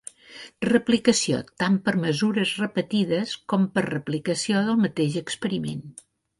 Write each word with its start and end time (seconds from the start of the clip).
Replicació 0.67 1.41
tant 1.63 1.75
per 1.89 1.93
mesures 2.07 2.55
repetides 2.63 3.37
com 3.53 3.69
per 3.77 3.87
replicació 3.91 4.67
del 4.71 4.83
mateix 4.89 5.23
experiment. 5.27 5.89